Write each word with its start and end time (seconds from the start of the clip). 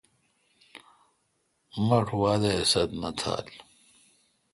مہ 1.87 1.97
تہ 2.07 2.15
وادہ 2.21 2.51
ست 2.71 2.89
تہ 3.19 3.23
یال۔ 3.35 3.47